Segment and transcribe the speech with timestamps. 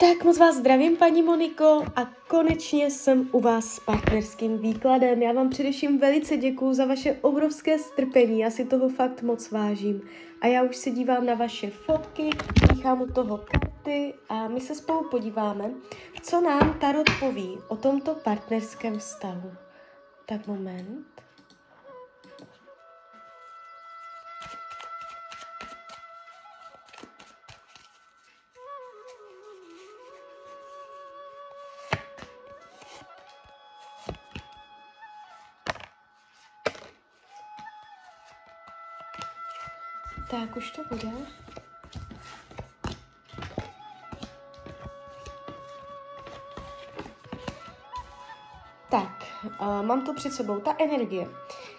[0.00, 5.22] Tak moc vás zdravím, paní Moniko, a konečně jsem u vás s partnerským výkladem.
[5.22, 10.00] Já vám především velice děkuju za vaše obrovské strpení, já si toho fakt moc vážím.
[10.40, 12.30] A já už se dívám na vaše fotky,
[12.72, 15.70] míchám u toho karty a my se spolu podíváme,
[16.22, 19.52] co nám Tarot poví o tomto partnerském vztahu.
[20.26, 21.27] Tak moment.
[40.30, 41.08] Tak už to bude.
[48.90, 49.24] Tak,
[49.60, 50.60] uh, mám to před sebou.
[50.60, 51.28] Ta energie,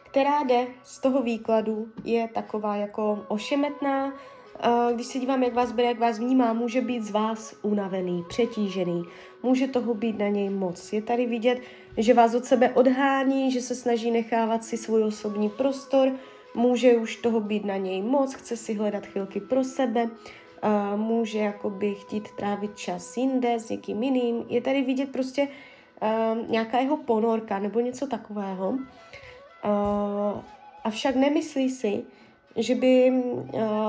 [0.04, 4.06] která jde z toho výkladu, je taková jako ošemetná.
[4.06, 8.26] Uh, když se dívám, jak vás bere, jak vás vnímá, může být z vás unavený,
[8.30, 9.04] přetížený.
[9.44, 10.94] Může toho být na něj moc.
[10.94, 11.62] Je tady vidět,
[11.98, 16.12] že vás od sebe odhání, že se snaží nechávat si svůj osobní prostor,
[16.56, 20.10] může už toho být na něj moc, chce si hledat chvilky pro sebe,
[20.96, 24.46] může jakoby chtít trávit čas jinde s někým jiným.
[24.48, 25.48] Je tady vidět prostě
[26.48, 28.78] nějaká jeho ponorka nebo něco takového.
[30.84, 32.04] Avšak nemyslí si,
[32.56, 33.24] že by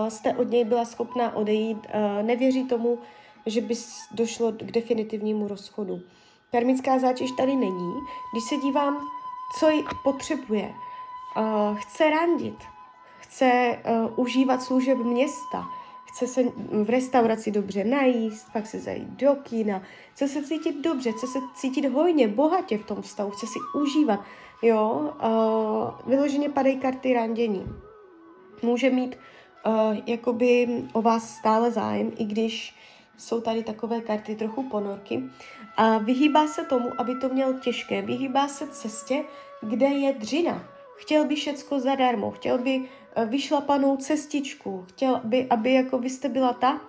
[0.09, 1.87] jste od něj byla schopná odejít,
[2.23, 2.99] nevěří tomu,
[3.47, 3.75] že by
[4.13, 6.01] došlo k definitivnímu rozchodu.
[6.53, 7.95] Karmická zátěž tady není.
[8.33, 9.01] Když se dívám,
[9.59, 9.69] co
[10.05, 10.73] potřebuje,
[11.37, 12.59] uh, chce randit,
[13.19, 15.65] chce uh, užívat služeb města,
[16.05, 16.43] chce se
[16.85, 21.39] v restauraci dobře najíst, pak se zajít do kina, chce se cítit dobře, chce se
[21.55, 24.21] cítit hojně, bohatě v tom stavu, chce si užívat,
[24.63, 27.67] jo, uh, vyloženě padají karty randění.
[28.63, 29.19] Může mít
[29.67, 32.75] uh, jakoby o vás stále zájem, i když
[33.19, 35.23] jsou tady takové karty trochu ponorky.
[35.77, 38.03] A vyhýbá se tomu, aby to měl těžké.
[38.03, 39.25] Vyhýbá se cestě,
[39.63, 40.65] kde je dřina
[41.01, 42.83] chtěl by všecko zadarmo, chtěl by
[43.17, 46.81] eh, vyšlapanou cestičku, chtěl by, aby jako vy jste byla ta,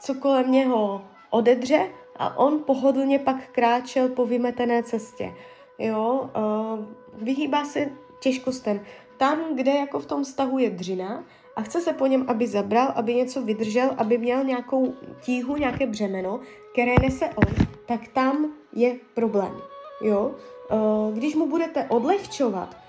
[0.00, 5.34] co kolem něho odedře a on pohodlně pak kráčel po vymetené cestě.
[5.78, 6.84] Jo, uh,
[7.22, 7.88] vyhýbá se
[8.20, 8.80] těžkostem.
[9.16, 11.24] Tam, kde jako v tom vztahu je dřina
[11.56, 15.86] a chce se po něm, aby zabral, aby něco vydržel, aby měl nějakou tíhu, nějaké
[15.86, 16.40] břemeno,
[16.72, 19.56] které nese on, tak tam je problém.
[20.02, 20.34] Jo?
[20.72, 22.79] Uh, když mu budete odlehčovat,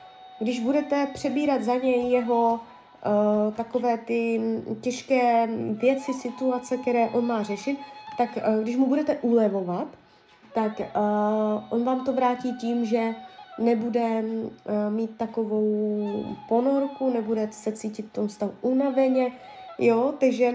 [0.42, 4.42] když budete přebírat za něj jeho uh, takové ty
[4.82, 5.50] těžké
[5.82, 7.80] věci, situace, které on má řešit,
[8.18, 9.88] tak uh, když mu budete ulevovat,
[10.54, 13.16] tak uh, on vám to vrátí tím, že
[13.60, 14.24] nebude
[14.90, 19.32] mít takovou ponorku, nebude se cítit v tom stavu unaveně,
[19.80, 20.54] jo, takže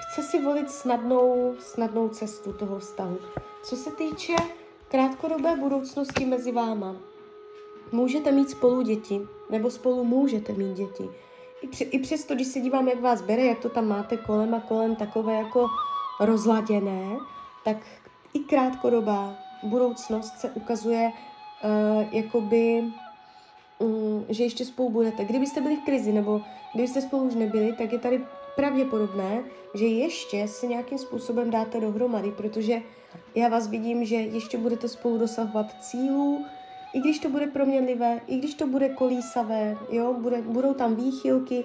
[0.00, 3.18] chce si volit snadnou, snadnou cestu toho vztahu.
[3.64, 4.34] Co se týče
[4.88, 6.96] krátkodobé budoucnosti mezi váma,
[7.92, 11.04] Můžete mít spolu děti, nebo spolu můžete mít děti.
[11.62, 14.54] I, při, I přesto, když se dívám, jak vás bere, jak to tam máte kolem
[14.54, 15.66] a kolem takové jako
[16.20, 17.16] rozladěné,
[17.64, 17.76] tak
[18.34, 22.84] i krátkodobá budoucnost se ukazuje uh, jakoby,
[23.78, 25.24] um, že ještě spolu budete.
[25.24, 26.40] Kdybyste byli v krizi, nebo
[26.74, 28.24] kdybyste spolu už nebyli, tak je tady
[28.56, 29.44] pravděpodobné,
[29.74, 32.82] že ještě se nějakým způsobem dáte dohromady, protože
[33.34, 36.44] já vás vidím, že ještě budete spolu dosahovat cílů,
[36.92, 41.64] i když to bude proměnlivé, i když to bude kolísavé, jo, bude, budou tam výchylky,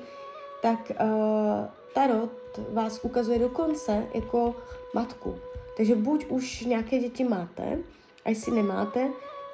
[0.62, 4.56] tak uh, Tarot vás ukazuje dokonce jako
[4.94, 5.36] matku.
[5.78, 7.80] Takže buď už nějaké děti máte,
[8.26, 9.10] a jestli nemáte,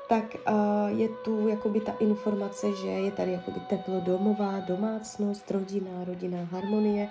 [0.09, 5.91] tak uh, je tu jakoby ta informace, že je tady jakoby teplo domová, domácnost, rodina,
[6.06, 7.09] rodina, harmonie.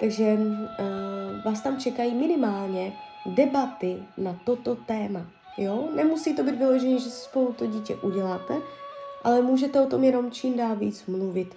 [0.00, 2.92] Takže uh, vás tam čekají minimálně
[3.26, 5.26] debaty na toto téma.
[5.56, 5.88] Jo?
[5.94, 8.54] Nemusí to být vyloženě, že spolu to dítě uděláte,
[9.24, 11.56] ale můžete o tom jenom čím dál víc mluvit.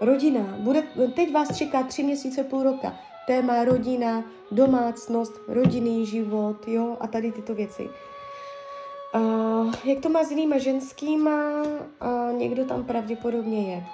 [0.00, 0.56] Rodina.
[0.58, 0.82] Bude,
[1.14, 2.96] teď vás čeká tři měsíce, půl roka.
[3.26, 7.88] Téma rodina, domácnost, rodinný život, jo, a tady tyto věci.
[9.14, 11.62] Uh, jak to má s jinýma ženskýma?
[11.62, 13.84] Uh, někdo tam pravděpodobně je.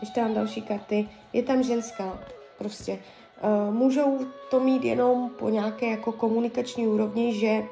[0.00, 1.08] Ještě tam další karty.
[1.32, 2.18] Je tam ženská,
[2.58, 2.98] prostě.
[3.42, 4.18] Eh, můžou
[4.50, 7.64] to mít jenom po nějaké jako komunikační úrovni, že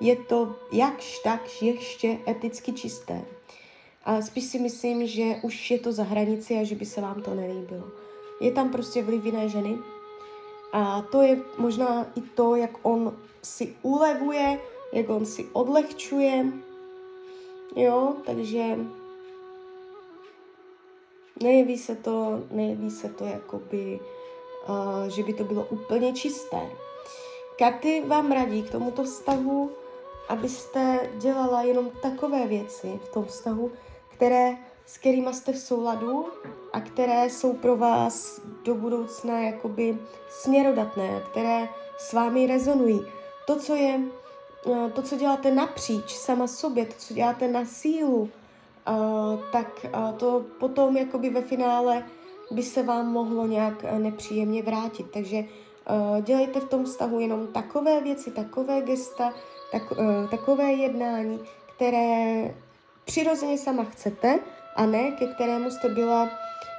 [0.00, 3.24] je to jakž tak ještě eticky čisté.
[4.04, 7.22] Ale spíš si myslím, že už je to za hranici a že by se vám
[7.22, 7.84] to nelíbilo.
[8.40, 9.78] Je tam prostě vliv jiné ženy
[10.72, 14.60] a to je možná i to, jak on si ulevuje,
[14.92, 16.52] jak on si odlehčuje,
[17.76, 18.78] jo, takže
[21.42, 24.00] nejeví se to, nejeví se to jakoby
[25.08, 26.60] že by to bylo úplně čisté.
[27.58, 29.70] Karty vám radí k tomuto vztahu,
[30.28, 33.72] abyste dělala jenom takové věci v tom vztahu,
[34.08, 36.26] které, s kterými jste v souladu
[36.72, 39.98] a které jsou pro vás do budoucna jakoby
[40.28, 41.68] směrodatné, které
[41.98, 43.06] s vámi rezonují.
[43.46, 44.00] To, co je,
[44.66, 48.30] eh, to, co děláte napříč sama sobě, to, co děláte na sílu,
[48.86, 48.92] eh,
[49.52, 52.04] tak eh, to potom jakoby ve finále
[52.50, 55.06] by se vám mohlo nějak nepříjemně vrátit.
[55.12, 55.44] Takže
[56.22, 59.32] dělejte v tom vztahu jenom takové věci, takové gesta,
[59.72, 59.82] tak,
[60.30, 61.40] takové jednání,
[61.76, 62.54] které
[63.04, 64.38] přirozeně sama chcete
[64.76, 66.28] a ne ke kterému jste byla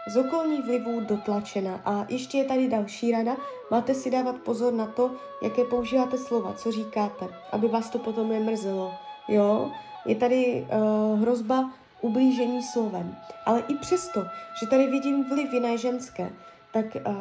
[0.08, 1.82] z okolních vlivů dotlačena.
[1.86, 3.38] A ještě je tady další rada,
[3.72, 5.12] máte si dávat pozor na to,
[5.42, 8.94] jaké používáte slova, co říkáte, aby vás to potom nemrzelo.
[9.28, 9.72] Jo,
[10.06, 10.68] je tady
[11.14, 11.72] uh, hrozba
[12.02, 13.16] ublížení slovem.
[13.46, 14.26] Ale i přesto,
[14.60, 16.30] že tady vidím vliv jiné ženské,
[16.74, 17.14] tak uh,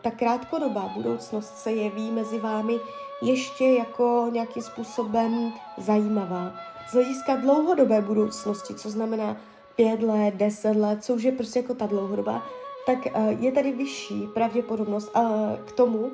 [0.00, 2.80] ta krátkodobá budoucnost se jeví mezi vámi
[3.22, 6.54] ještě jako nějakým způsobem zajímavá.
[6.90, 9.36] Z hlediska dlouhodobé budoucnosti, co znamená
[9.76, 12.42] pět let, deset let, co už je prostě jako ta dlouhodobá,
[12.86, 15.22] tak uh, je tady vyšší pravděpodobnost uh,
[15.64, 16.10] k tomu,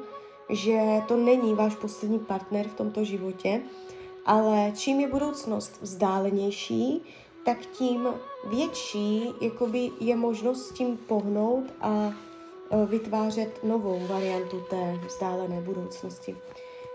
[0.50, 3.60] že to není váš poslední partner v tomto životě,
[4.26, 7.02] ale čím je budoucnost vzdálenější,
[7.46, 8.08] tak tím
[8.44, 16.36] větší jakoby je možnost s tím pohnout a uh, vytvářet novou variantu té vzdálené budoucnosti.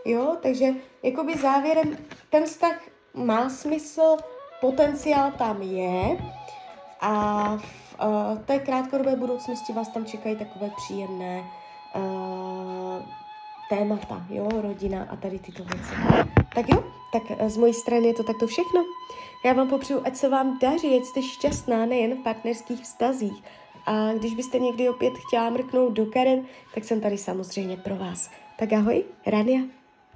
[0.06, 0.68] Jo, takže
[1.04, 1.98] jakoby závěrem
[2.30, 2.82] ten vztah
[3.14, 4.18] má smysl,
[4.62, 6.18] potenciál tam je,
[7.02, 11.44] a v uh, té krátkodobé budoucnosti vás tam čekají takové příjemné
[11.96, 13.04] uh,
[13.70, 15.94] témata, jo, rodina a tady tyto věci.
[16.56, 18.86] Tak jo, tak eh, z mojí strany je to takto všechno.
[19.46, 23.44] Já vám popřeju, ať se vám daří, ať jste šťastná nejen v partnerských vztazích.
[23.86, 28.30] A když byste někdy opět chtěla mrknout do karen, tak jsem tady samozřejmě pro vás.
[28.60, 29.81] Tak ahoj, Rania.